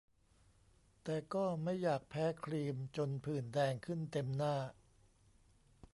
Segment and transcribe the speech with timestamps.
[1.03, 4.55] แต่ก็ไม่อยากแพ้ครีมจนผื่นแดงขึ้นเต็มหน้า